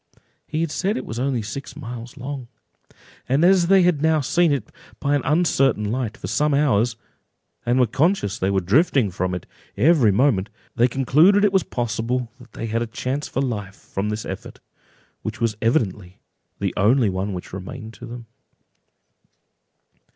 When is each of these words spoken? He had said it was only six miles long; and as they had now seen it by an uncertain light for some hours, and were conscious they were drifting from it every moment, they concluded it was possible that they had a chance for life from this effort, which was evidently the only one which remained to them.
He 0.47 0.61
had 0.61 0.71
said 0.71 0.97
it 0.97 1.05
was 1.05 1.19
only 1.19 1.43
six 1.43 1.75
miles 1.75 2.17
long; 2.17 2.47
and 3.29 3.45
as 3.45 3.67
they 3.67 3.83
had 3.83 4.01
now 4.01 4.19
seen 4.19 4.51
it 4.51 4.71
by 4.99 5.13
an 5.13 5.21
uncertain 5.23 5.91
light 5.91 6.17
for 6.17 6.25
some 6.25 6.55
hours, 6.55 6.95
and 7.67 7.79
were 7.79 7.85
conscious 7.85 8.39
they 8.39 8.49
were 8.49 8.61
drifting 8.61 9.11
from 9.11 9.35
it 9.35 9.45
every 9.77 10.11
moment, 10.11 10.49
they 10.75 10.87
concluded 10.87 11.45
it 11.45 11.53
was 11.53 11.61
possible 11.61 12.31
that 12.39 12.53
they 12.53 12.65
had 12.65 12.81
a 12.81 12.87
chance 12.87 13.27
for 13.27 13.41
life 13.43 13.75
from 13.75 14.09
this 14.09 14.25
effort, 14.25 14.59
which 15.21 15.39
was 15.39 15.55
evidently 15.61 16.17
the 16.57 16.73
only 16.75 17.11
one 17.11 17.31
which 17.31 17.53
remained 17.53 17.93
to 17.93 18.07
them. 18.07 18.25